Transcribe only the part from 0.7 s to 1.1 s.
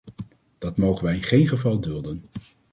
mogen